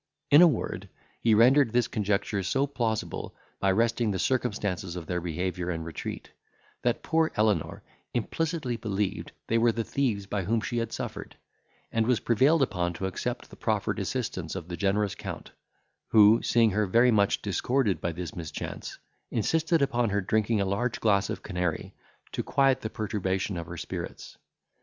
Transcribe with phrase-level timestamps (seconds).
[0.31, 5.21] In a word, he rendered this conjecture so plausible, by wresting the circumstances of their
[5.21, 6.31] behaviour and retreat,
[6.81, 11.35] that poor Elenor implicitly believed they were the thieves by whom she had suffered;
[11.91, 15.51] and was prevailed upon to accept the proffered assistance of the generous Count,
[16.07, 18.97] who, seeing her very much disordered by this mischance,
[19.29, 21.93] insisted upon her drinking a large glass of canary,
[22.31, 24.35] to quiet the perturbation of her spirits.